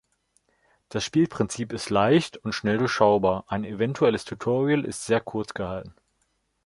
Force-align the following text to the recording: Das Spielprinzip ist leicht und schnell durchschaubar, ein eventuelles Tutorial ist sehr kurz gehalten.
Das 0.89 1.03
Spielprinzip 1.03 1.71
ist 1.73 1.91
leicht 1.91 2.37
und 2.37 2.53
schnell 2.53 2.79
durchschaubar, 2.79 3.43
ein 3.47 3.63
eventuelles 3.63 4.25
Tutorial 4.25 4.83
ist 4.83 5.05
sehr 5.05 5.19
kurz 5.21 5.53
gehalten. 5.53 5.93